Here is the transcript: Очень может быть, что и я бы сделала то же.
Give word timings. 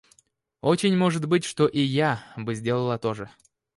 Очень 0.61 0.97
может 0.97 1.27
быть, 1.27 1.43
что 1.43 1.67
и 1.67 1.79
я 1.79 2.23
бы 2.35 2.55
сделала 2.55 2.97
то 2.97 3.13
же. 3.13 3.29